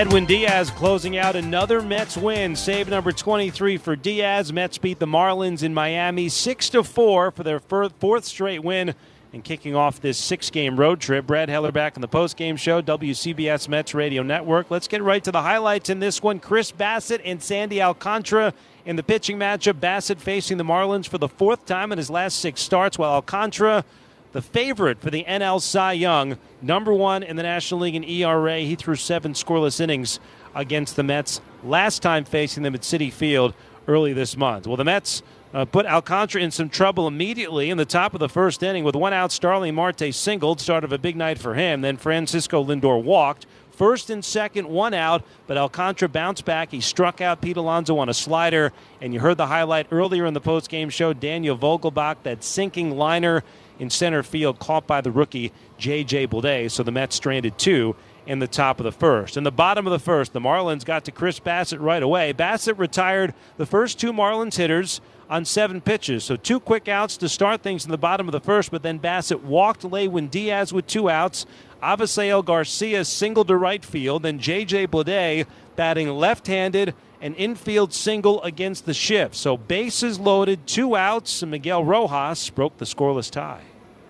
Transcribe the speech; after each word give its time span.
Edwin 0.00 0.24
Diaz 0.24 0.70
closing 0.70 1.18
out 1.18 1.36
another 1.36 1.82
Mets 1.82 2.16
win. 2.16 2.56
Save 2.56 2.88
number 2.88 3.12
23 3.12 3.76
for 3.76 3.94
Diaz. 3.96 4.50
Mets 4.50 4.78
beat 4.78 4.98
the 4.98 5.04
Marlins 5.04 5.62
in 5.62 5.74
Miami 5.74 6.30
6 6.30 6.70
to 6.70 6.82
4 6.82 7.30
for 7.30 7.42
their 7.42 7.60
fourth 7.60 8.24
straight 8.24 8.64
win 8.64 8.94
and 9.34 9.44
kicking 9.44 9.76
off 9.76 10.00
this 10.00 10.16
six-game 10.16 10.80
road 10.80 11.00
trip. 11.00 11.26
Brad 11.26 11.50
Heller 11.50 11.70
back 11.70 11.98
in 11.98 12.00
the 12.00 12.08
post-game 12.08 12.56
show, 12.56 12.80
WCBS 12.80 13.68
Mets 13.68 13.92
Radio 13.92 14.22
Network. 14.22 14.70
Let's 14.70 14.88
get 14.88 15.02
right 15.02 15.22
to 15.22 15.32
the 15.32 15.42
highlights 15.42 15.90
in 15.90 16.00
this 16.00 16.22
one. 16.22 16.40
Chris 16.40 16.72
Bassitt 16.72 17.20
and 17.22 17.42
Sandy 17.42 17.82
Alcantara 17.82 18.54
in 18.86 18.96
the 18.96 19.02
pitching 19.02 19.38
matchup. 19.38 19.74
Bassitt 19.74 20.18
facing 20.18 20.56
the 20.56 20.64
Marlins 20.64 21.08
for 21.08 21.18
the 21.18 21.28
fourth 21.28 21.66
time 21.66 21.92
in 21.92 21.98
his 21.98 22.08
last 22.08 22.40
six 22.40 22.62
starts, 22.62 22.96
while 22.96 23.12
Alcantara 23.12 23.84
the 24.32 24.42
favorite 24.42 25.00
for 25.00 25.10
the 25.10 25.24
NL 25.24 25.60
Cy 25.60 25.92
Young, 25.92 26.38
number 26.62 26.92
one 26.92 27.22
in 27.22 27.36
the 27.36 27.42
National 27.42 27.80
League 27.80 27.94
in 27.94 28.04
ERA. 28.04 28.58
He 28.58 28.76
threw 28.76 28.96
seven 28.96 29.32
scoreless 29.32 29.80
innings 29.80 30.20
against 30.54 30.96
the 30.96 31.02
Mets 31.02 31.40
last 31.64 32.02
time 32.02 32.24
facing 32.24 32.62
them 32.62 32.74
at 32.74 32.82
Citi 32.82 33.12
Field 33.12 33.54
early 33.88 34.12
this 34.12 34.36
month. 34.36 34.66
Well, 34.66 34.76
the 34.76 34.84
Mets 34.84 35.22
uh, 35.52 35.64
put 35.64 35.86
Alcantara 35.86 36.42
in 36.42 36.50
some 36.50 36.68
trouble 36.68 37.08
immediately 37.08 37.70
in 37.70 37.76
the 37.76 37.84
top 37.84 38.14
of 38.14 38.20
the 38.20 38.28
first 38.28 38.62
inning 38.62 38.84
with 38.84 38.94
one 38.94 39.12
out. 39.12 39.32
Starling 39.32 39.74
Marte 39.74 40.14
singled, 40.14 40.60
start 40.60 40.84
of 40.84 40.92
a 40.92 40.98
big 40.98 41.16
night 41.16 41.38
for 41.38 41.54
him. 41.54 41.80
Then 41.80 41.96
Francisco 41.96 42.64
Lindor 42.64 43.02
walked. 43.02 43.46
First 43.72 44.10
and 44.10 44.22
second, 44.22 44.68
one 44.68 44.92
out, 44.92 45.24
but 45.46 45.56
Alcantara 45.56 46.08
bounced 46.08 46.44
back. 46.44 46.70
He 46.70 46.82
struck 46.82 47.22
out 47.22 47.40
Pete 47.40 47.56
Alonso 47.56 47.96
on 47.96 48.10
a 48.10 48.14
slider, 48.14 48.72
and 49.00 49.14
you 49.14 49.20
heard 49.20 49.38
the 49.38 49.46
highlight 49.46 49.86
earlier 49.90 50.26
in 50.26 50.34
the 50.34 50.40
postgame 50.40 50.92
show. 50.92 51.14
Daniel 51.14 51.56
Vogelbach, 51.56 52.16
that 52.24 52.44
sinking 52.44 52.90
liner 52.90 53.42
in 53.80 53.90
center 53.90 54.22
field, 54.22 54.60
caught 54.60 54.86
by 54.86 55.00
the 55.00 55.10
rookie 55.10 55.52
J.J. 55.78 56.28
Bleday. 56.28 56.70
So 56.70 56.84
the 56.84 56.92
Mets 56.92 57.16
stranded 57.16 57.58
two 57.58 57.96
in 58.26 58.38
the 58.38 58.46
top 58.46 58.78
of 58.78 58.84
the 58.84 58.92
first. 58.92 59.36
In 59.36 59.42
the 59.42 59.50
bottom 59.50 59.86
of 59.86 59.90
the 59.90 59.98
first, 59.98 60.32
the 60.32 60.40
Marlins 60.40 60.84
got 60.84 61.04
to 61.06 61.10
Chris 61.10 61.40
Bassitt 61.40 61.80
right 61.80 62.02
away. 62.02 62.32
Bassitt 62.32 62.78
retired 62.78 63.34
the 63.56 63.66
first 63.66 63.98
two 63.98 64.12
Marlins 64.12 64.56
hitters 64.56 65.00
on 65.28 65.44
seven 65.44 65.80
pitches. 65.80 66.24
So 66.24 66.36
two 66.36 66.60
quick 66.60 66.88
outs 66.88 67.16
to 67.18 67.28
start 67.28 67.62
things 67.62 67.84
in 67.84 67.90
the 67.90 67.98
bottom 67.98 68.28
of 68.28 68.32
the 68.32 68.40
first, 68.40 68.70
but 68.70 68.82
then 68.82 68.98
Bassitt 68.98 69.42
walked 69.42 69.84
Lewin 69.84 70.28
Diaz 70.28 70.72
with 70.72 70.86
two 70.86 71.08
outs. 71.08 71.46
Avisail 71.82 72.44
Garcia 72.44 73.04
singled 73.04 73.48
to 73.48 73.56
right 73.56 73.84
field. 73.84 74.24
Then 74.24 74.38
J.J. 74.38 74.88
Bleday 74.88 75.46
batting 75.76 76.10
left 76.10 76.46
handed 76.46 76.94
an 77.22 77.34
infield 77.34 77.92
single 77.92 78.42
against 78.42 78.86
the 78.86 78.94
shift. 78.94 79.34
So 79.34 79.56
bases 79.56 80.18
loaded, 80.18 80.66
two 80.66 80.96
outs, 80.96 81.42
and 81.42 81.50
Miguel 81.50 81.84
Rojas 81.84 82.50
broke 82.50 82.78
the 82.78 82.84
scoreless 82.84 83.30
tie. 83.30 83.62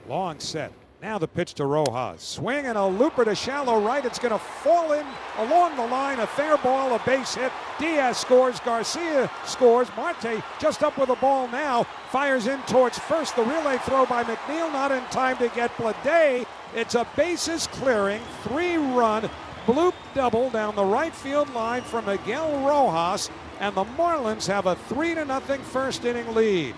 Long 0.09 0.41
set. 0.41 0.72
Now 1.03 1.16
the 1.19 1.28
pitch 1.28 1.55
to 1.55 1.65
Rojas. 1.65 2.22
Swing 2.22 2.66
and 2.66 2.77
a 2.77 2.87
looper 2.87 3.25
to 3.25 3.34
shallow 3.34 3.81
right. 3.81 4.05
It's 4.05 4.19
going 4.19 4.33
to 4.33 4.38
fall 4.38 4.93
in 4.93 5.06
along 5.38 5.77
the 5.77 5.87
line. 5.87 6.21
A 6.21 6.27
fair 6.27 6.59
ball, 6.59 6.94
a 6.94 6.99
base 7.00 7.34
hit. 7.34 7.50
Diaz 7.78 8.19
scores. 8.19 8.60
Garcia 8.60 9.31
scores. 9.47 9.89
Marte 9.97 10.43
just 10.59 10.83
up 10.83 10.99
with 10.99 11.09
the 11.09 11.15
ball 11.15 11.49
now. 11.49 11.84
Fires 12.10 12.47
in 12.47 12.60
towards 12.62 12.99
first. 12.99 13.34
The 13.34 13.43
relay 13.43 13.78
throw 13.78 14.05
by 14.05 14.25
McNeil 14.25 14.71
not 14.72 14.93
in 14.93 15.03
time 15.05 15.39
to 15.39 15.49
get 15.49 15.75
Bleday. 15.77 16.44
It's 16.75 16.94
a 16.94 17.06
bases 17.16 17.66
clearing, 17.69 18.21
three 18.43 18.77
run 18.77 19.28
bloop 19.66 19.94
double 20.15 20.50
down 20.50 20.75
the 20.75 20.84
right 20.84 21.15
field 21.15 21.53
line 21.55 21.83
from 21.83 22.06
Miguel 22.06 22.66
Rojas. 22.66 23.31
And 23.60 23.75
the 23.75 23.84
Marlins 23.84 24.47
have 24.47 24.66
a 24.66 24.75
3 24.75 25.15
to 25.15 25.25
nothing 25.25 25.60
first 25.60 26.05
inning 26.05 26.34
lead. 26.34 26.75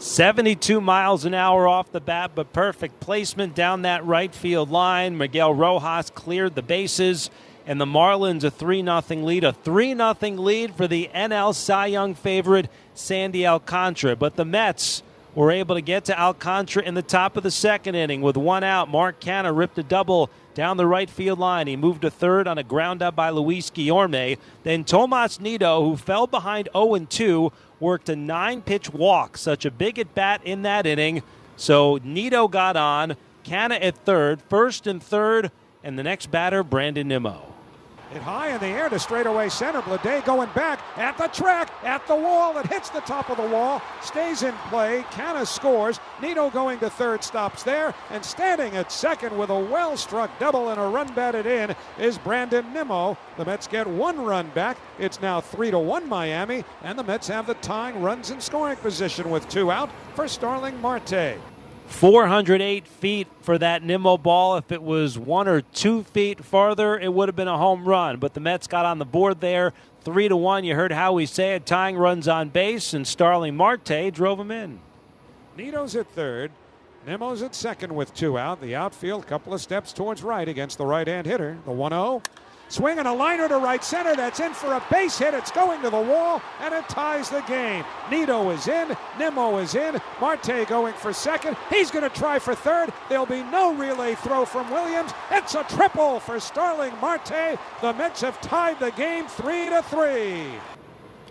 72 0.00 0.80
miles 0.80 1.26
an 1.26 1.34
hour 1.34 1.68
off 1.68 1.92
the 1.92 2.00
bat, 2.00 2.30
but 2.34 2.54
perfect 2.54 3.00
placement 3.00 3.54
down 3.54 3.82
that 3.82 4.02
right 4.06 4.34
field 4.34 4.70
line. 4.70 5.18
Miguel 5.18 5.52
Rojas 5.52 6.08
cleared 6.08 6.54
the 6.54 6.62
bases, 6.62 7.28
and 7.66 7.78
the 7.78 7.84
Marlins 7.84 8.42
a 8.42 8.50
3 8.50 8.82
0 8.82 9.02
lead. 9.22 9.44
A 9.44 9.52
3 9.52 9.94
0 9.94 10.14
lead 10.36 10.74
for 10.74 10.88
the 10.88 11.10
NL 11.14 11.54
Cy 11.54 11.88
Young 11.88 12.14
favorite, 12.14 12.70
Sandy 12.94 13.46
Alcantara. 13.46 14.16
But 14.16 14.36
the 14.36 14.46
Mets 14.46 15.02
were 15.34 15.50
able 15.50 15.74
to 15.74 15.82
get 15.82 16.06
to 16.06 16.18
Alcantara 16.18 16.82
in 16.82 16.94
the 16.94 17.02
top 17.02 17.36
of 17.36 17.42
the 17.42 17.50
second 17.50 17.94
inning 17.94 18.22
with 18.22 18.38
one 18.38 18.64
out. 18.64 18.88
Mark 18.88 19.20
Canha 19.20 19.54
ripped 19.54 19.76
a 19.78 19.82
double 19.82 20.30
down 20.54 20.78
the 20.78 20.86
right 20.86 21.10
field 21.10 21.38
line. 21.38 21.66
He 21.66 21.76
moved 21.76 22.02
to 22.02 22.10
third 22.10 22.48
on 22.48 22.56
a 22.56 22.64
ground 22.64 23.02
up 23.02 23.14
by 23.14 23.28
Luis 23.28 23.70
Guillorme. 23.70 24.38
Then 24.62 24.82
Tomas 24.84 25.38
Nido, 25.38 25.84
who 25.84 25.98
fell 25.98 26.26
behind 26.26 26.70
0 26.72 26.98
2, 27.00 27.52
worked 27.80 28.08
a 28.08 28.16
nine 28.16 28.62
pitch 28.62 28.92
walk. 28.92 29.36
Such 29.36 29.64
a 29.64 29.70
big 29.70 29.98
at 29.98 30.14
bat 30.14 30.40
in 30.44 30.62
that 30.62 30.86
inning. 30.86 31.22
So 31.56 31.98
Nido 32.04 32.48
got 32.48 32.76
on. 32.76 33.16
Canha 33.44 33.82
at 33.82 33.96
third, 33.96 34.42
first 34.48 34.86
and 34.86 35.02
third, 35.02 35.50
and 35.82 35.98
the 35.98 36.02
next 36.02 36.30
batter, 36.30 36.62
Brandon 36.62 37.08
Nimmo. 37.08 37.54
It 38.12 38.22
high 38.22 38.52
in 38.52 38.58
the 38.58 38.66
air 38.66 38.88
to 38.88 38.98
straightaway 38.98 39.48
center. 39.48 39.80
Bleday 39.82 40.24
going 40.24 40.50
back 40.52 40.80
at 40.96 41.16
the 41.16 41.28
track, 41.28 41.70
at 41.84 42.04
the 42.08 42.16
wall. 42.16 42.58
It 42.58 42.66
hits 42.66 42.90
the 42.90 43.00
top 43.02 43.30
of 43.30 43.36
the 43.36 43.46
wall, 43.46 43.80
stays 44.02 44.42
in 44.42 44.52
play. 44.68 45.04
Canha 45.10 45.46
scores. 45.46 46.00
Nido 46.20 46.50
going 46.50 46.80
to 46.80 46.90
third, 46.90 47.22
stops 47.22 47.62
there. 47.62 47.94
And 48.10 48.24
standing 48.24 48.76
at 48.76 48.90
second 48.90 49.38
with 49.38 49.50
a 49.50 49.58
well 49.58 49.96
struck 49.96 50.36
double 50.40 50.70
and 50.70 50.80
a 50.80 50.84
run 50.84 51.12
batted 51.14 51.46
in 51.46 51.76
is 51.98 52.18
Brandon 52.18 52.72
Nimmo. 52.72 53.16
The 53.36 53.44
Mets 53.44 53.68
get 53.68 53.86
one 53.86 54.20
run 54.20 54.48
back. 54.50 54.76
It's 54.98 55.20
now 55.20 55.40
3 55.40 55.70
to 55.70 55.78
1 55.78 56.08
Miami. 56.08 56.64
And 56.82 56.98
the 56.98 57.04
Mets 57.04 57.28
have 57.28 57.46
the 57.46 57.54
tying 57.54 58.02
runs 58.02 58.32
in 58.32 58.40
scoring 58.40 58.76
position 58.76 59.30
with 59.30 59.48
two 59.48 59.70
out 59.70 59.88
for 60.16 60.26
Starling 60.26 60.80
Marte. 60.80 61.38
408 61.90 62.86
feet 62.86 63.26
for 63.42 63.58
that 63.58 63.82
Nimmo 63.82 64.16
ball. 64.16 64.56
If 64.56 64.72
it 64.72 64.82
was 64.82 65.18
one 65.18 65.48
or 65.48 65.60
two 65.60 66.04
feet 66.04 66.42
farther, 66.42 66.98
it 66.98 67.12
would 67.12 67.28
have 67.28 67.36
been 67.36 67.48
a 67.48 67.58
home 67.58 67.84
run. 67.84 68.18
But 68.18 68.32
the 68.32 68.40
Mets 68.40 68.66
got 68.66 68.86
on 68.86 68.98
the 68.98 69.04
board 69.04 69.40
there, 69.40 69.72
three 70.02 70.28
to 70.28 70.36
one. 70.36 70.64
You 70.64 70.76
heard 70.76 70.92
how 70.92 71.12
we 71.12 71.26
say 71.26 71.54
it, 71.56 71.66
tying 71.66 71.96
runs 71.96 72.28
on 72.28 72.48
base, 72.48 72.94
and 72.94 73.06
Starling 73.06 73.56
Marte 73.56 74.12
drove 74.12 74.38
him 74.38 74.50
in. 74.50 74.80
Nido's 75.58 75.96
at 75.96 76.06
third. 76.12 76.52
Nimmo's 77.06 77.42
at 77.42 77.54
second 77.54 77.94
with 77.94 78.14
two 78.14 78.38
out. 78.38 78.60
The 78.60 78.76
outfield, 78.76 79.26
couple 79.26 79.52
of 79.52 79.60
steps 79.60 79.92
towards 79.92 80.22
right 80.22 80.48
against 80.48 80.78
the 80.78 80.86
right-hand 80.86 81.26
hitter. 81.26 81.58
The 81.64 81.72
1-0. 81.72 82.22
Swinging 82.70 83.06
a 83.06 83.12
liner 83.12 83.48
to 83.48 83.58
right 83.58 83.82
center. 83.82 84.14
That's 84.14 84.38
in 84.38 84.54
for 84.54 84.74
a 84.74 84.82
base 84.92 85.18
hit. 85.18 85.34
It's 85.34 85.50
going 85.50 85.82
to 85.82 85.90
the 85.90 86.00
wall, 86.00 86.40
and 86.60 86.72
it 86.72 86.88
ties 86.88 87.28
the 87.28 87.40
game. 87.42 87.84
Nido 88.10 88.48
is 88.50 88.68
in. 88.68 88.96
Nimmo 89.18 89.58
is 89.58 89.74
in. 89.74 90.00
Marte 90.20 90.68
going 90.68 90.94
for 90.94 91.12
second. 91.12 91.56
He's 91.68 91.90
going 91.90 92.08
to 92.08 92.16
try 92.16 92.38
for 92.38 92.54
third. 92.54 92.92
There'll 93.08 93.26
be 93.26 93.42
no 93.42 93.74
relay 93.74 94.14
throw 94.14 94.44
from 94.44 94.70
Williams. 94.70 95.10
It's 95.32 95.56
a 95.56 95.64
triple 95.64 96.20
for 96.20 96.38
Starling 96.38 96.92
Marte. 97.00 97.58
The 97.80 97.92
Mets 97.92 98.20
have 98.20 98.40
tied 98.40 98.78
the 98.78 98.92
game 98.92 99.26
three 99.26 99.68
to 99.68 99.82
three. 99.82 100.46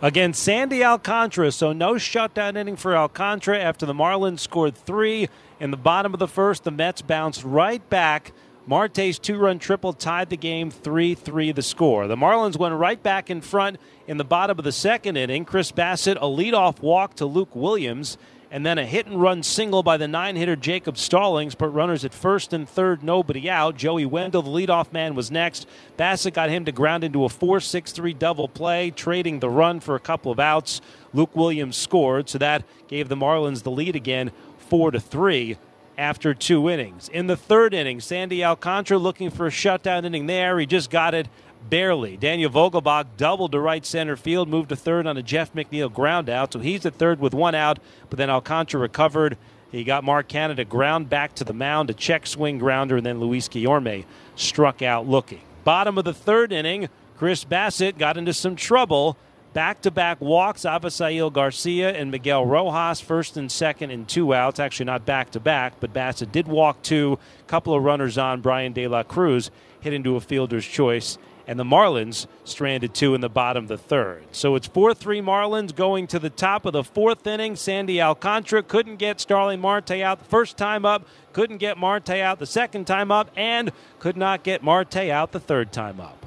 Against 0.01 0.44
Sandy 0.44 0.83
Alcantara, 0.83 1.53
so 1.53 1.71
no 1.71 1.97
shutdown 1.97 2.57
inning 2.57 2.75
for 2.75 2.97
Alcantara 2.97 3.59
after 3.59 3.86
the 3.86 3.94
Marlins 3.94 4.39
scored 4.39 4.75
three 4.75 5.30
in 5.59 5.71
the 5.71 5.77
bottom 5.77 6.13
of 6.13 6.19
the 6.19 6.27
first. 6.27 6.65
The 6.65 6.71
Mets 6.71 7.01
bounced 7.01 7.45
right 7.45 7.89
back 7.89 8.33
Marte's 8.69 9.18
two 9.18 9.36
run 9.39 9.57
triple 9.57 9.94
tied 9.94 10.30
the 10.30 10.38
game 10.38 10.69
3 10.69 11.16
3 11.16 11.51
the 11.54 11.63
score. 11.63 12.07
The 12.07 12.16
Marlins 12.16 12.56
went 12.56 12.75
right 12.75 13.01
back 13.01 13.31
in 13.31 13.42
front 13.42 13.80
in 14.06 14.18
the 14.18 14.24
bottom 14.24 14.60
of 14.60 14.63
the 14.63 14.71
second 14.71 15.18
inning. 15.18 15.44
Chris 15.44 15.71
Bassitt, 15.71 16.18
a 16.18 16.27
leadoff 16.27 16.80
walk 16.80 17.16
to 17.16 17.25
Luke 17.25 17.56
Williams. 17.56 18.19
and 18.51 18.63
then 18.63 18.77
a 18.77 18.86
hit 18.86 19.07
and 19.07 19.19
run 19.19 19.42
single 19.42 19.81
by 19.81 19.98
the 19.98 20.07
nine 20.07 20.36
hitter 20.36 20.56
Jacob 20.56 21.00
Stallings, 21.00 21.56
put 21.56 21.71
runners 21.71 22.06
at 22.06 22.13
first 22.13 22.54
and 22.54 22.69
third, 22.69 23.01
nobody 23.04 23.50
out. 23.50 23.75
Joey 23.75 24.06
Wendle, 24.06 24.44
the 24.44 24.50
leadoff 24.51 24.94
man, 24.94 25.15
was 25.15 25.31
next. 25.31 25.68
Bassitt 25.98 26.36
got 26.36 26.51
him 26.51 26.65
to 26.65 26.72
ground 26.72 27.04
into 27.04 27.25
a 27.25 27.30
4 27.30 27.60
6 27.60 27.92
3 27.92 28.13
double 28.13 28.48
play, 28.48 28.92
trading 28.92 29.39
the 29.39 29.50
run 29.50 29.80
for 29.80 29.95
a 29.95 30.00
couple 30.00 30.31
of 30.31 30.39
outs. 30.39 30.80
Luke 31.12 31.36
Williams 31.36 31.75
scored, 31.75 32.30
so 32.30 32.38
that 32.38 32.63
gave 32.88 33.10
the 33.10 33.18
Marlins 33.18 33.63
the 33.63 33.72
lead 33.72 33.95
again, 33.95 34.31
4 34.60 34.92
to 34.92 35.00
3 35.00 35.57
after 36.00 36.34
two 36.34 36.69
innings. 36.69 37.10
In 37.10 37.28
the 37.28 37.36
third 37.36 37.74
inning, 37.74 38.00
Sandy 38.00 38.44
Alcantara 38.44 38.98
looking 38.98 39.30
for 39.30 39.46
a 39.46 39.51
shutdown 39.51 40.06
inning 40.06 40.25
there. 40.28 40.57
He 40.57 40.66
just 40.66 40.90
got 40.90 41.13
it 41.13 41.28
barely. 41.69 42.16
Daniel 42.16 42.50
Vogelbach 42.50 43.06
doubled 43.18 43.51
to 43.51 43.60
right 43.60 43.86
center 43.86 44.16
field, 44.16 44.48
moved 44.48 44.69
to 44.69 44.78
third 44.78 45.06
on 45.06 45.18
a 45.18 45.22
Jeff 45.22 45.54
McNeil 45.54 45.94
ground 45.94 46.30
out. 46.30 46.54
So 46.54 46.60
he's 46.60 46.86
at 46.86 46.96
third 46.96 47.19
with 47.19 47.34
one 47.34 47.54
out, 47.54 47.80
but 48.10 48.18
then 48.18 48.30
Alcantara 48.30 48.80
recovered. 48.80 49.38
He 49.72 49.84
got 49.84 50.04
Mark 50.04 50.30
Canha 50.30 50.68
ground 50.68 51.10
back 51.10 51.36
to 51.36 51.44
the 51.44 51.54
mound, 51.54 51.90
a 51.90 51.94
check 51.94 52.25
swing 52.25 52.57
grounder, 52.57 52.98
and 52.98 53.06
then 53.06 53.19
Luis 53.19 53.50
Guillorme 53.50 54.06
struck 54.36 54.81
out 54.81 55.06
looking. 55.06 55.42
Bottom 55.66 55.98
of 55.98 56.06
the 56.06 56.13
third 56.13 56.51
inning, 56.51 56.90
Chris 57.18 57.44
Bassitt 57.44 57.98
got 57.98 58.18
into 58.18 58.34
some 58.34 58.56
trouble. 58.56 59.18
Back 59.54 59.81
to 59.81 59.92
back 59.92 60.22
walks, 60.22 60.62
Avisail 60.62 61.34
Garcia 61.34 61.92
and 61.92 62.12
Miguel 62.12 62.46
Rojas, 62.46 63.01
first 63.01 63.36
and 63.36 63.51
second, 63.51 63.90
and 63.90 64.07
two 64.07 64.34
outs. 64.34 64.60
Actually, 64.60 64.86
not 64.86 65.06
back 65.06 65.31
to 65.31 65.40
back, 65.40 65.80
but 65.80 65.94
Bassitt 65.94 66.31
did 66.31 66.48
walk 66.48 66.81
two. 66.84 67.18
Couple 67.48 67.74
of 67.74 67.84
runners 67.84 68.18
on. 68.18 68.42
Bryan 68.42 68.74
De 68.74 68.88
La 68.88 69.04
Cruz 69.04 69.50
hit 69.80 69.94
into 69.94 70.16
a 70.16 70.22
fielder's 70.22 70.68
choice 70.68 71.18
and 71.50 71.60
the 71.60 71.63
Marlins 71.63 72.28
stranded 72.44 72.94
two 72.94 73.16
in 73.16 73.22
the 73.22 73.30
bottom 73.30 73.63
of 73.63 73.69
the 73.69 73.78
third. 73.78 74.24
So 74.31 74.54
it's 74.54 74.68
4 74.68 74.94
3 74.94 75.19
Marlins 75.19 75.75
going 75.75 76.06
to 76.07 76.19
the 76.19 76.30
top 76.30 76.63
of 76.68 76.74
the 76.74 76.84
fourth 76.84 77.25
inning. 77.25 77.56
Sandy 77.56 78.00
Alcantara 78.00 78.62
couldn't 78.62 78.98
get 78.98 79.19
Starling 79.19 79.60
Marte 79.60 79.94
out 79.94 80.19
the 80.19 80.25
first 80.25 80.57
time 80.57 80.86
up, 80.86 81.07
couldn't 81.34 81.57
get 81.57 81.75
Marte 81.75 82.12
out 82.12 82.38
the 82.38 82.46
second 82.46 82.86
time 82.86 83.12
up, 83.12 83.31
and 83.36 83.72
could 83.98 84.16
not 84.16 84.44
get 84.44 84.62
Marte 84.62 85.10
out 85.10 85.31
the 85.31 85.40
third 85.40 85.72
time 85.72 86.00
up. 86.00 86.24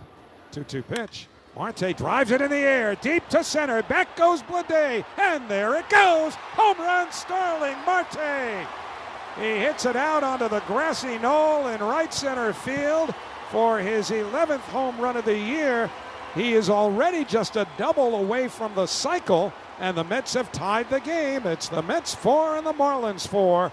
2 0.51 0.65
2 0.65 0.83
pitch. 0.83 1.29
Marte 1.57 1.95
drives 1.97 2.31
it 2.31 2.41
in 2.41 2.51
the 2.51 2.57
air, 2.57 2.95
deep 2.97 3.29
to 3.29 3.45
center. 3.45 3.83
Back 3.83 4.17
goes 4.17 4.43
Bleday, 4.43 5.05
and 5.19 5.49
there 5.51 5.75
it 5.75 5.89
goes. 5.91 6.35
Home 6.35 6.79
run, 6.79 7.13
Starling 7.13 7.77
Marte. 7.85 8.67
He 9.37 9.57
hits 9.57 9.85
it 9.85 9.97
out 9.97 10.23
onto 10.25 10.49
the 10.49 10.61
grassy 10.61 11.19
knoll 11.19 11.69
in 11.69 11.81
right 11.81 12.13
center 12.13 12.53
field 12.55 13.15
for 13.51 13.79
his 13.79 14.11
11th 14.11 14.61
home 14.61 14.99
run 14.99 15.17
of 15.17 15.27
the 15.27 15.37
year. 15.37 15.91
He 16.35 16.55
is 16.55 16.71
already 16.71 17.25
just 17.25 17.57
a 17.57 17.69
double 17.77 18.17
away 18.17 18.49
from 18.49 18.75
the 18.75 18.87
cycle, 18.87 19.53
and 19.79 19.95
the 19.97 20.05
Mets 20.05 20.33
have 20.33 20.51
tied 20.53 20.89
the 20.89 21.01
game. 21.01 21.47
It's 21.47 21.69
the 21.69 21.83
Mets 21.83 22.15
four 22.15 22.57
and 22.57 22.67
the 22.67 22.73
Marlins 22.73 23.29
four. 23.29 23.71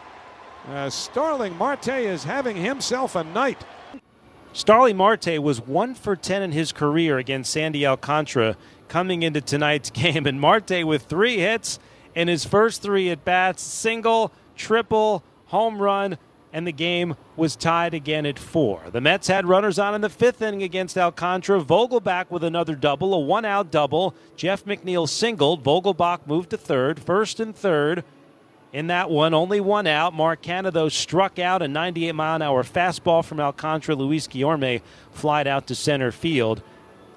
Uh, 0.67 0.89
Starling 0.89 1.57
Marte 1.57 1.87
is 1.87 2.25
having 2.25 2.57
himself 2.57 3.15
a 3.15 3.23
night. 3.23 3.63
Starling 4.51 4.97
Marte 4.97 5.41
was 5.41 5.61
one 5.61 5.93
for 5.93 6.15
10 6.15 6.41
in 6.41 6.51
his 6.51 6.71
career 6.71 7.17
against 7.17 7.51
Sandy 7.51 7.85
Alcantara 7.85 8.57
coming 8.87 9.23
into 9.23 9.41
tonight's 9.41 9.89
game. 9.91 10.25
And 10.25 10.41
Marte 10.41 10.85
with 10.85 11.03
three 11.03 11.37
hits 11.37 11.79
in 12.15 12.27
his 12.27 12.45
first 12.45 12.81
three 12.81 13.09
at 13.09 13.23
bats 13.23 13.61
single, 13.61 14.33
triple, 14.55 15.23
home 15.45 15.81
run, 15.81 16.17
and 16.51 16.65
the 16.65 16.71
game 16.71 17.15
was 17.35 17.55
tied 17.55 17.93
again 17.93 18.25
at 18.25 18.39
four. 18.39 18.81
The 18.91 19.01
Mets 19.01 19.27
had 19.27 19.45
runners 19.45 19.77
on 19.77 19.93
in 19.93 20.01
the 20.01 20.09
fifth 20.09 20.41
inning 20.41 20.63
against 20.63 20.97
Alcantara. 20.97 21.61
Vogelbach 21.61 22.31
with 22.31 22.43
another 22.43 22.73
double, 22.73 23.13
a 23.13 23.19
one 23.19 23.45
out 23.45 23.69
double. 23.69 24.15
Jeff 24.35 24.65
McNeil 24.65 25.07
singled. 25.07 25.63
Vogelbach 25.63 26.25
moved 26.25 26.49
to 26.49 26.57
third, 26.57 26.99
first 26.99 27.39
and 27.39 27.55
third. 27.55 28.03
In 28.71 28.87
that 28.87 29.09
one, 29.09 29.33
only 29.33 29.59
one 29.59 29.87
out. 29.87 30.13
Mark 30.13 30.43
though, 30.43 30.89
struck 30.89 31.39
out 31.39 31.61
a 31.61 31.67
98 31.67 32.13
mile 32.13 32.35
an 32.35 32.41
hour 32.41 32.63
fastball 32.63 33.25
from 33.25 33.39
Alcantara. 33.39 33.95
Luis 33.95 34.27
Guillorme 34.27 34.81
flied 35.11 35.47
out 35.47 35.67
to 35.67 35.75
center 35.75 36.11
field 36.11 36.61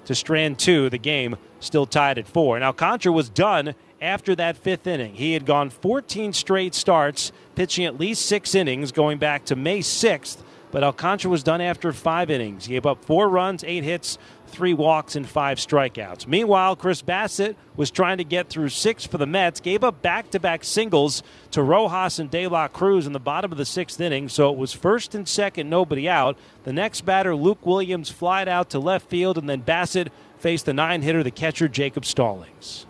to 0.05 0.15
strand 0.15 0.57
two. 0.57 0.89
The 0.89 0.97
game 0.97 1.35
still 1.59 1.85
tied 1.85 2.17
at 2.17 2.27
four. 2.27 2.55
And 2.55 2.63
Alcantara 2.63 3.11
was 3.11 3.29
done 3.29 3.75
after 4.01 4.35
that 4.35 4.57
fifth 4.57 4.87
inning. 4.87 5.15
He 5.15 5.33
had 5.33 5.45
gone 5.45 5.69
14 5.69 6.33
straight 6.33 6.73
starts, 6.73 7.31
pitching 7.55 7.85
at 7.85 7.99
least 7.99 8.25
six 8.25 8.55
innings 8.55 8.91
going 8.91 9.19
back 9.19 9.45
to 9.45 9.55
May 9.55 9.79
6th, 9.79 10.37
but 10.73 10.83
Alcantara 10.83 11.29
was 11.29 11.43
done 11.43 11.61
after 11.61 11.93
five 11.93 12.31
innings. 12.31 12.65
He 12.65 12.73
gave 12.73 12.87
up 12.87 13.05
four 13.05 13.29
runs, 13.29 13.63
eight 13.63 13.83
hits, 13.83 14.17
three 14.47 14.73
walks, 14.73 15.15
and 15.15 15.29
five 15.29 15.59
strikeouts. 15.59 16.25
Meanwhile, 16.25 16.77
Chris 16.77 17.03
Bassitt 17.03 17.55
was 17.75 17.91
trying 17.91 18.17
to 18.17 18.23
get 18.23 18.49
through 18.49 18.69
six 18.69 19.05
for 19.05 19.19
the 19.19 19.27
Mets, 19.27 19.59
gave 19.59 19.83
up 19.83 20.01
back 20.01 20.31
to 20.31 20.39
back 20.39 20.63
singles 20.63 21.21
to 21.51 21.61
Rojas 21.61 22.17
and 22.17 22.31
De 22.31 22.47
La 22.47 22.67
Cruz 22.67 23.05
in 23.05 23.13
the 23.13 23.19
bottom 23.19 23.51
of 23.51 23.59
the 23.59 23.65
sixth 23.65 24.01
inning, 24.01 24.27
so 24.27 24.51
it 24.51 24.57
was 24.57 24.73
first 24.73 25.13
and 25.13 25.27
second, 25.27 25.69
nobody 25.69 26.09
out. 26.09 26.39
The 26.63 26.73
next 26.73 27.01
batter, 27.01 27.35
Luke 27.35 27.63
Williams, 27.67 28.09
flied 28.09 28.47
out 28.47 28.71
to 28.71 28.79
left 28.79 29.07
field, 29.07 29.37
and 29.37 29.47
then 29.47 29.61
Bassitt 29.61 30.07
faced 30.39 30.65
the 30.65 30.73
nine 30.73 31.03
hitter, 31.03 31.21
the 31.21 31.29
catcher, 31.29 31.67
Jacob 31.67 32.03
Stallings. 32.03 32.87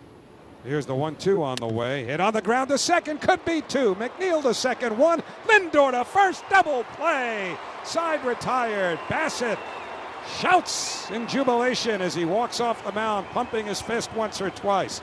Here's 0.64 0.86
the 0.86 0.94
one 0.94 1.16
two 1.16 1.42
on 1.42 1.56
the 1.56 1.66
way. 1.66 2.04
Hit 2.04 2.20
on 2.20 2.32
the 2.32 2.40
ground 2.40 2.70
to 2.70 2.78
second. 2.78 3.20
Could 3.20 3.44
be 3.44 3.60
two. 3.60 3.94
McNeil 3.96 4.42
to 4.42 4.54
second. 4.54 4.96
One. 4.96 5.22
Lindor 5.46 5.90
to 5.90 6.04
first. 6.04 6.42
Double 6.48 6.84
play. 6.96 7.54
Side 7.84 8.24
retired. 8.24 8.98
Bassitt 9.08 9.58
shouts 10.38 11.10
in 11.10 11.28
jubilation 11.28 12.00
as 12.00 12.14
he 12.14 12.24
walks 12.24 12.60
off 12.60 12.82
the 12.82 12.92
mound, 12.92 13.26
pumping 13.28 13.66
his 13.66 13.82
fist 13.82 14.10
once 14.14 14.40
or 14.40 14.48
twice. 14.50 15.02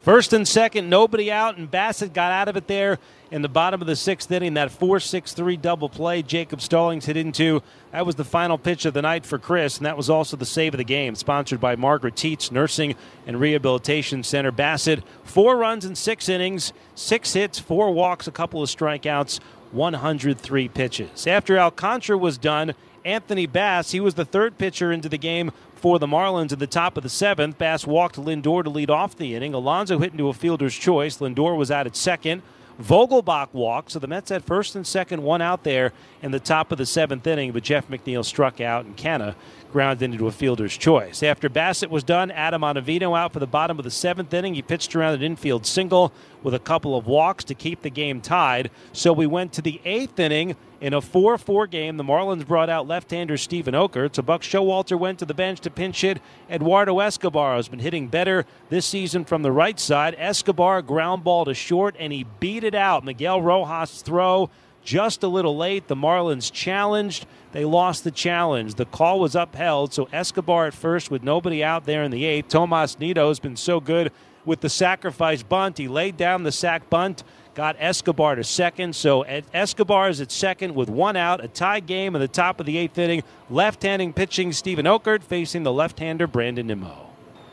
First 0.00 0.32
and 0.32 0.48
second, 0.48 0.88
nobody 0.88 1.30
out, 1.30 1.58
and 1.58 1.70
Bassitt 1.70 2.14
got 2.14 2.32
out 2.32 2.48
of 2.48 2.56
it 2.56 2.68
there 2.68 2.98
in 3.30 3.42
the 3.42 3.50
bottom 3.50 3.82
of 3.82 3.86
the 3.86 3.94
sixth 3.94 4.32
inning. 4.32 4.54
That 4.54 4.70
4 4.70 4.98
6 4.98 5.34
3 5.34 5.58
double 5.58 5.90
play 5.90 6.22
Jacob 6.22 6.62
Stallings 6.62 7.04
hit 7.04 7.18
into. 7.18 7.62
That 7.92 8.06
was 8.06 8.14
the 8.14 8.24
final 8.24 8.56
pitch 8.56 8.86
of 8.86 8.94
the 8.94 9.02
night 9.02 9.26
for 9.26 9.38
Chris, 9.38 9.76
and 9.76 9.84
that 9.84 9.98
was 9.98 10.08
also 10.08 10.38
the 10.38 10.46
save 10.46 10.72
of 10.72 10.78
the 10.78 10.84
game. 10.84 11.14
Sponsored 11.14 11.60
by 11.60 11.76
Margaret 11.76 12.14
Tietz 12.14 12.50
Nursing 12.50 12.94
and 13.26 13.38
Rehabilitation 13.38 14.22
Center. 14.22 14.50
Bassitt, 14.50 15.02
four 15.22 15.58
runs 15.58 15.84
in 15.84 15.94
six 15.94 16.30
innings, 16.30 16.72
six 16.94 17.34
hits, 17.34 17.58
four 17.58 17.92
walks, 17.92 18.26
a 18.26 18.32
couple 18.32 18.62
of 18.62 18.70
strikeouts, 18.70 19.38
103 19.72 20.68
pitches. 20.68 21.26
After 21.26 21.58
Alcantara 21.58 22.16
was 22.16 22.38
done, 22.38 22.74
Anthony 23.04 23.46
Bass, 23.46 23.90
he 23.90 24.00
was 24.00 24.14
the 24.14 24.24
third 24.24 24.56
pitcher 24.56 24.92
into 24.92 25.08
the 25.10 25.18
game 25.18 25.52
for 25.80 25.98
the 25.98 26.06
Marlins 26.06 26.52
at 26.52 26.58
the 26.58 26.66
top 26.66 26.96
of 26.96 27.02
the 27.02 27.08
seventh. 27.08 27.58
Bass 27.58 27.86
walked 27.86 28.16
Lindor 28.16 28.62
to 28.62 28.70
lead 28.70 28.90
off 28.90 29.16
the 29.16 29.34
inning. 29.34 29.54
Alonso 29.54 29.98
hit 29.98 30.12
into 30.12 30.28
a 30.28 30.34
fielder's 30.34 30.74
choice. 30.74 31.18
Lindor 31.18 31.56
was 31.56 31.70
out 31.70 31.86
at 31.86 31.96
second. 31.96 32.42
Vogelbach 32.80 33.48
walked, 33.52 33.90
so 33.90 33.98
the 33.98 34.06
Mets 34.06 34.30
had 34.30 34.42
first 34.42 34.74
and 34.74 34.86
second, 34.86 35.22
one 35.22 35.42
out 35.42 35.64
there 35.64 35.92
in 36.22 36.30
the 36.30 36.40
top 36.40 36.72
of 36.72 36.78
the 36.78 36.86
seventh 36.86 37.26
inning, 37.26 37.52
but 37.52 37.62
Jeff 37.62 37.88
McNeil 37.88 38.24
struck 38.24 38.58
out 38.58 38.86
and 38.86 38.96
Canha 38.96 39.34
grounded 39.70 40.12
into 40.12 40.26
a 40.26 40.32
fielder's 40.32 40.76
choice. 40.76 41.22
After 41.22 41.50
Bassitt 41.50 41.90
was 41.90 42.02
done, 42.02 42.30
Adam 42.30 42.62
Ottavino 42.62 43.16
out 43.16 43.32
for 43.34 43.38
the 43.38 43.46
bottom 43.46 43.78
of 43.78 43.84
the 43.84 43.90
seventh 43.90 44.32
inning. 44.32 44.54
He 44.54 44.62
pitched 44.62 44.96
around 44.96 45.14
an 45.14 45.22
infield 45.22 45.66
single 45.66 46.12
with 46.42 46.54
a 46.54 46.58
couple 46.58 46.96
of 46.96 47.06
walks 47.06 47.44
to 47.44 47.54
keep 47.54 47.82
the 47.82 47.90
game 47.90 48.20
tied. 48.20 48.70
So 48.92 49.12
we 49.12 49.26
went 49.26 49.52
to 49.54 49.62
the 49.62 49.80
eighth 49.84 50.18
inning 50.18 50.56
in 50.80 50.94
a 50.94 51.00
4 51.00 51.38
4 51.38 51.66
game. 51.66 51.96
The 51.96 52.04
Marlins 52.04 52.46
brought 52.46 52.70
out 52.70 52.88
left 52.88 53.10
hander 53.10 53.36
Steven 53.36 53.74
Okert. 53.74 54.16
So 54.16 54.22
Buck 54.22 54.42
Showalter 54.42 54.98
went 54.98 55.18
to 55.18 55.24
the 55.24 55.34
bench 55.34 55.60
to 55.60 55.70
pinch 55.70 56.00
hit. 56.00 56.20
Eduardo 56.50 56.98
Escobar 56.98 57.56
has 57.56 57.68
been 57.68 57.78
hitting 57.78 58.08
better 58.08 58.46
this 58.68 58.86
season 58.86 59.24
from 59.24 59.42
the 59.42 59.52
right 59.52 59.78
side. 59.78 60.14
Escobar 60.18 60.82
ground 60.82 61.24
ball 61.24 61.44
to 61.44 61.54
short, 61.54 61.94
and 61.98 62.12
he 62.12 62.24
beat 62.40 62.64
it 62.64 62.74
out. 62.74 63.04
Miguel 63.04 63.42
Rojas' 63.42 64.02
throw 64.02 64.50
just 64.82 65.22
a 65.22 65.28
little 65.28 65.56
late. 65.56 65.88
The 65.88 65.96
Marlins 65.96 66.50
challenged. 66.50 67.26
They 67.52 67.64
lost 67.64 68.04
the 68.04 68.10
challenge. 68.10 68.74
The 68.74 68.86
call 68.86 69.20
was 69.20 69.34
upheld. 69.34 69.92
So 69.92 70.08
Escobar 70.12 70.66
at 70.66 70.74
first 70.74 71.10
with 71.10 71.22
nobody 71.22 71.62
out 71.62 71.84
there 71.84 72.02
in 72.02 72.10
the 72.10 72.24
eighth. 72.24 72.48
Tomas 72.48 72.98
Nido 72.98 73.28
has 73.28 73.40
been 73.40 73.56
so 73.56 73.80
good 73.80 74.12
with 74.44 74.60
the 74.60 74.68
sacrifice 74.68 75.42
bunt. 75.42 75.78
He 75.78 75.88
laid 75.88 76.16
down 76.16 76.42
the 76.42 76.52
sack 76.52 76.88
bunt, 76.88 77.22
got 77.54 77.76
Escobar 77.78 78.34
to 78.36 78.44
second. 78.44 78.94
So 78.94 79.22
Escobar 79.22 80.08
is 80.08 80.20
at 80.20 80.30
second 80.30 80.74
with 80.74 80.88
one 80.88 81.16
out, 81.16 81.44
a 81.44 81.48
tie 81.48 81.80
game 81.80 82.14
in 82.14 82.20
the 82.20 82.28
top 82.28 82.60
of 82.60 82.66
the 82.66 82.78
eighth 82.78 82.98
inning. 82.98 83.22
Left 83.48 83.82
handing 83.82 84.12
pitching 84.12 84.52
Stephen 84.52 84.86
Okert 84.86 85.22
facing 85.22 85.62
the 85.62 85.72
left 85.72 85.98
hander 85.98 86.26
Brandon 86.26 86.66
Nimmo. 86.66 87.10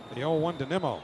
The 0.10 0.16
0 0.16 0.36
1 0.36 0.58
to 0.60 0.66
Nimmo. 0.66 1.02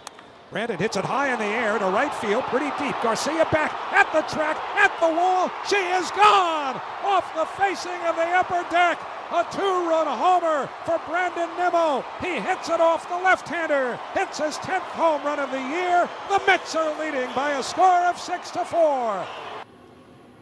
Brandon 0.51 0.77
hits 0.77 0.97
it 0.97 1.03
high 1.03 1.33
in 1.33 1.39
the 1.39 1.45
air 1.45 1.79
to 1.79 1.85
right 1.85 2.13
field, 2.13 2.43
pretty 2.43 2.69
deep. 2.77 2.95
Garcia 3.01 3.45
back 3.51 3.73
at 3.91 4.11
the 4.13 4.21
track, 4.33 4.55
at 4.77 4.93
the 4.99 5.09
wall. 5.09 5.49
She 5.67 5.77
is 5.77 6.11
gone 6.11 6.79
off 7.03 7.33
the 7.33 7.45
facing 7.57 7.99
of 8.05 8.15
the 8.15 8.27
upper 8.27 8.63
deck. 8.69 8.99
A 9.33 9.43
two 9.51 9.89
run 9.89 10.05
homer 10.05 10.69
for 10.85 11.01
Brandon 11.07 11.49
Nimmo. 11.57 12.05
He 12.21 12.39
hits 12.39 12.69
it 12.69 12.79
off 12.79 13.09
the 13.09 13.15
left 13.15 13.49
hander. 13.49 13.99
Hits 14.13 14.37
his 14.37 14.57
10th 14.57 14.81
home 14.91 15.23
run 15.23 15.39
of 15.39 15.49
the 15.49 15.59
year. 15.59 16.07
The 16.29 16.39
Mets 16.45 16.75
are 16.75 16.99
leading 16.99 17.33
by 17.33 17.53
a 17.53 17.63
score 17.63 18.05
of 18.05 18.19
6 18.19 18.51
to 18.51 18.63
4. 18.63 19.25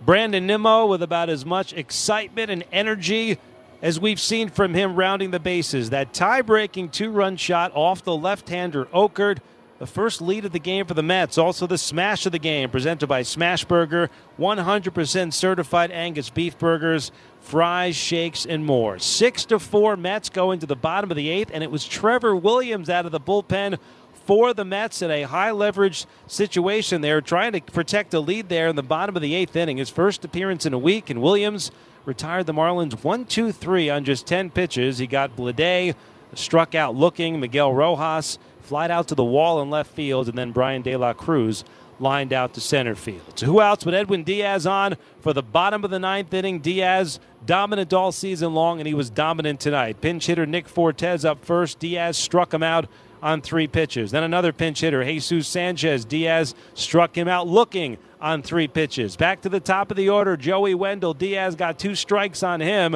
Brandon 0.06 0.46
Nimmo 0.46 0.88
with 0.88 1.02
about 1.02 1.30
as 1.30 1.46
much 1.46 1.72
excitement 1.72 2.52
and 2.52 2.66
energy 2.74 3.38
as 3.82 3.98
we've 3.98 4.20
seen 4.20 4.50
from 4.50 4.74
him 4.74 4.98
rounding 4.98 5.32
the 5.32 5.40
bases. 5.40 5.92
That 5.92 6.14
tie 6.14 6.42
breaking 6.42 6.90
two 6.90 7.12
run 7.12 7.38
shot 7.38 7.72
off 7.74 8.04
the 8.04 8.18
left 8.18 8.50
hander 8.50 8.86
Okert 8.88 9.38
the 9.82 9.88
first 9.88 10.22
lead 10.22 10.46
of 10.46 10.52
the 10.52 10.60
game 10.60 10.86
for 10.86 10.94
the 10.94 11.02
Mets. 11.02 11.40
Also, 11.40 11.66
the 11.66 11.76
smash 11.76 12.28
of 12.28 12.32
the 12.32 12.38
game 12.38 12.70
presented 12.70 13.08
by 13.08 13.24
Smashburger, 13.24 14.10
100% 14.40 15.34
certified 15.34 15.90
Angus 15.90 16.30
beef 16.30 16.56
burgers, 16.60 17.12
fries, 17.40 17.96
shakes, 17.96 18.46
and 18.46 18.64
more. 18.64 19.00
Six 19.00 19.44
to 19.46 19.58
four 19.58 19.98
Mets 19.98 20.30
go 20.30 20.52
into 20.52 20.68
the 20.68 20.76
bottom 20.76 21.10
of 21.10 21.18
the 21.18 21.30
eighth, 21.30 21.50
and 21.52 21.64
it 21.64 21.72
was 21.72 21.88
Trevor 21.88 22.36
Williams 22.36 22.92
out 22.92 23.08
of 23.08 23.12
the 23.12 23.20
bullpen 23.20 23.80
for 24.14 24.54
the 24.54 24.64
Mets 24.64 25.02
in 25.02 25.10
a 25.10 25.24
high 25.24 25.50
leverage 25.50 26.06
situation. 26.28 27.02
They 27.02 27.12
were 27.12 27.20
trying 27.20 27.54
to 27.54 27.62
protect 27.62 28.14
a 28.14 28.20
lead 28.20 28.50
there 28.50 28.68
in 28.68 28.76
the 28.76 28.84
bottom 28.84 29.16
of 29.16 29.24
the 29.24 29.34
eighth 29.34 29.56
inning. 29.56 29.78
His 29.78 29.90
first 29.90 30.24
appearance 30.24 30.64
in 30.64 30.74
a 30.74 30.78
week, 30.78 31.10
and 31.10 31.24
Williams 31.24 31.72
retired 32.06 32.46
the 32.46 32.54
Marlins 32.54 33.04
1 33.04 33.26
2 33.26 33.52
3 33.52 33.90
on 33.90 34.06
just 34.06 34.28
10 34.28 34.52
pitches. 34.52 35.00
He 35.00 35.08
got 35.08 35.36
Bleday, 35.36 35.96
struck 36.36 36.76
out 36.76 36.96
looking, 36.96 37.40
Miguel 37.40 37.74
Rojas 37.74 38.38
flied 38.72 38.90
out 38.90 39.10
to 39.10 39.16
the 39.16 39.22
wall 39.22 39.62
in 39.62 39.70
left 39.70 39.92
field, 39.92 40.30
and 40.30 40.38
then 40.38 40.54
Bryan 40.54 40.82
De 40.82 40.96
La 40.96 41.12
Cruz 41.12 41.66
lined 42.00 42.32
out 42.32 42.54
to 42.54 42.62
center 42.62 42.96
field. 42.96 43.38
So 43.38 43.46
who 43.46 43.60
else 43.60 43.84
but 43.84 43.94
Edwin 43.94 44.24
Diaz 44.24 44.66
on 44.66 44.96
for 45.20 45.34
the 45.34 45.44
bottom 45.44 45.84
of 45.84 45.92
the 45.92 46.00
ninth 46.00 46.34
inning? 46.34 46.62
Diaz 46.62 47.20
dominant 47.46 47.92
all 47.92 48.14
season 48.14 48.54
long, 48.54 48.80
and 48.80 48.88
he 48.88 48.94
was 48.94 49.10
dominant 49.10 49.60
tonight. 49.60 50.00
Pinch 50.00 50.26
hitter 50.26 50.46
Nick 50.46 50.70
Fortes 50.70 51.26
up 51.26 51.44
first. 51.44 51.80
Diaz 51.80 52.16
struck 52.16 52.54
him 52.54 52.64
out 52.64 52.88
on 53.22 53.42
three 53.42 53.68
pitches. 53.68 54.12
Then 54.12 54.24
another 54.24 54.54
pinch 54.54 54.80
hitter, 54.80 55.04
Jesus 55.04 55.50
Sanchez. 55.50 56.06
Diaz 56.06 56.56
struck 56.74 57.18
him 57.18 57.28
out 57.28 57.50
looking 57.50 57.98
on 58.22 58.42
three 58.42 58.70
pitches. 58.70 59.18
Back 59.18 59.42
to 59.42 59.50
the 59.50 59.60
top 59.60 59.92
of 59.92 59.98
the 59.98 60.08
order, 60.08 60.38
Joey 60.38 60.76
Wendle. 60.76 61.14
Diaz 61.14 61.56
got 61.56 61.78
two 61.78 61.94
strikes 61.94 62.42
on 62.42 62.62
him. 62.62 62.96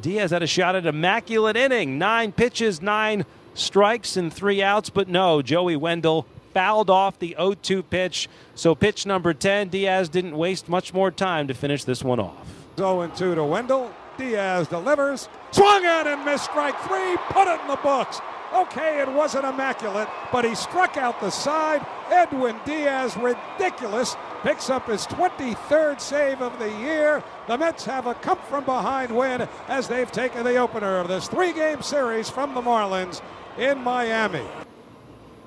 Diaz 0.00 0.30
had 0.30 0.42
a 0.42 0.46
shot 0.46 0.74
at 0.74 0.86
immaculate 0.86 1.56
inning. 1.56 1.98
Nine 1.98 2.32
pitches, 2.32 2.80
nine 2.80 3.24
strikes 3.54 4.16
and 4.16 4.32
three 4.32 4.62
outs, 4.62 4.90
but 4.90 5.08
no, 5.08 5.42
Joey 5.42 5.76
Wendle 5.76 6.26
fouled 6.54 6.90
off 6.90 7.18
the 7.18 7.34
0 7.38 7.54
2 7.54 7.82
pitch. 7.82 8.28
So, 8.54 8.74
pitch 8.74 9.06
number 9.06 9.34
10, 9.34 9.68
Diaz 9.68 10.08
didn't 10.08 10.36
waste 10.36 10.68
much 10.68 10.94
more 10.94 11.10
time 11.10 11.48
to 11.48 11.54
finish 11.54 11.84
this 11.84 12.02
one 12.02 12.20
off. 12.20 12.46
0 12.76 13.10
2 13.14 13.34
to 13.34 13.44
Wendle. 13.44 13.92
Diaz 14.18 14.68
delivers. 14.68 15.28
Swung 15.52 15.84
at 15.84 16.06
and 16.06 16.24
missed 16.24 16.44
strike 16.44 16.78
three. 16.82 17.16
Put 17.30 17.48
it 17.48 17.60
in 17.60 17.68
the 17.68 17.78
books. 17.82 18.20
Okay, 18.54 19.00
it 19.00 19.10
wasn't 19.10 19.46
immaculate, 19.46 20.08
but 20.30 20.44
he 20.44 20.54
struck 20.54 20.98
out 20.98 21.18
the 21.20 21.30
side. 21.30 21.84
Edwin 22.12 22.60
Diaz, 22.66 23.16
ridiculous, 23.16 24.16
picks 24.42 24.68
up 24.68 24.86
his 24.86 25.06
23rd 25.06 25.98
save 25.98 26.42
of 26.42 26.58
the 26.58 26.68
year. 26.68 27.24
The 27.48 27.56
Mets 27.56 27.86
have 27.86 28.06
a 28.06 28.14
come 28.14 28.38
from 28.48 28.64
behind 28.64 29.16
win 29.16 29.48
as 29.66 29.88
they've 29.88 30.12
taken 30.12 30.44
the 30.44 30.56
opener 30.56 30.98
of 30.98 31.08
this 31.08 31.26
three 31.26 31.52
game 31.54 31.80
series 31.80 32.28
from 32.28 32.54
the 32.54 32.60
Marlins 32.60 33.22
in 33.56 33.78
Miami. 33.78 34.46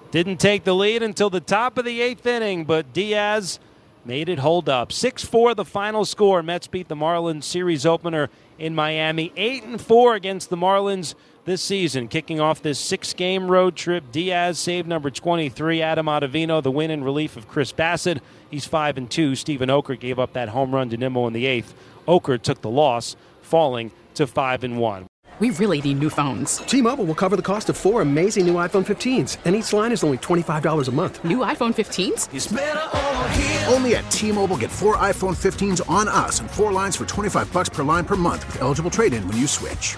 Didn't 0.09 0.37
take 0.37 0.63
the 0.63 0.73
lead 0.73 1.03
until 1.03 1.29
the 1.29 1.39
top 1.39 1.77
of 1.77 1.85
the 1.85 2.01
eighth 2.01 2.25
inning, 2.25 2.65
but 2.65 2.93
Diaz 2.93 3.59
made 4.03 4.27
it 4.27 4.39
hold 4.39 4.67
up. 4.67 4.91
6 4.91 5.23
4 5.23 5.53
the 5.53 5.65
final 5.65 6.03
score. 6.03 6.41
Mets 6.41 6.67
beat 6.67 6.87
the 6.87 6.95
Marlins 6.95 7.43
series 7.43 7.85
opener 7.85 8.29
in 8.57 8.73
Miami. 8.73 9.31
8 9.35 9.63
and 9.63 9.81
4 9.81 10.15
against 10.15 10.49
the 10.49 10.57
Marlins 10.57 11.13
this 11.45 11.61
season. 11.61 12.07
Kicking 12.07 12.39
off 12.39 12.61
this 12.61 12.79
six 12.79 13.13
game 13.13 13.49
road 13.49 13.75
trip, 13.75 14.11
Diaz 14.11 14.59
save 14.59 14.85
number 14.87 15.09
23. 15.09 15.81
Adam 15.81 16.07
Ottavino, 16.07 16.61
the 16.61 16.71
win 16.71 16.91
in 16.91 17.03
relief 17.03 17.37
of 17.37 17.47
Chris 17.47 17.71
Bassitt. 17.71 18.19
He's 18.49 18.65
5 18.65 18.97
and 18.97 19.09
2. 19.09 19.35
Stephen 19.35 19.69
Okert 19.69 19.99
gave 19.99 20.19
up 20.19 20.33
that 20.33 20.49
home 20.49 20.73
run 20.75 20.89
to 20.89 20.97
Nimmo 20.97 21.27
in 21.27 21.33
the 21.33 21.45
eighth. 21.45 21.73
Okert 22.07 22.41
took 22.41 22.61
the 22.61 22.69
loss, 22.69 23.15
falling 23.41 23.91
to 24.15 24.27
5 24.27 24.63
and 24.63 24.79
1. 24.79 25.07
We 25.37 25.49
really 25.49 25.81
need 25.81 25.99
new 25.99 26.09
phones. 26.09 26.59
T 26.59 26.81
Mobile 26.81 27.03
will 27.03 27.15
cover 27.15 27.35
the 27.35 27.41
cost 27.41 27.67
of 27.67 27.75
four 27.75 28.01
amazing 28.01 28.45
new 28.45 28.53
iPhone 28.53 28.85
15s, 28.85 29.37
and 29.43 29.53
each 29.53 29.73
line 29.73 29.91
is 29.91 30.01
only 30.01 30.17
$25 30.17 30.87
a 30.87 30.91
month. 30.91 31.25
New 31.25 31.39
iPhone 31.39 31.73
15s? 31.75 33.69
Only 33.73 33.97
at 33.97 34.09
T 34.09 34.31
Mobile 34.31 34.55
get 34.55 34.71
four 34.71 34.95
iPhone 34.95 35.35
15s 35.35 35.87
on 35.89 36.07
us 36.07 36.39
and 36.39 36.49
four 36.49 36.71
lines 36.71 36.95
for 36.95 37.05
25 37.05 37.51
bucks 37.51 37.67
per 37.67 37.83
line 37.83 38.05
per 38.05 38.15
month 38.15 38.47
with 38.47 38.61
eligible 38.61 38.89
trade 38.89 39.11
in 39.11 39.27
when 39.27 39.35
you 39.35 39.45
switch. 39.45 39.97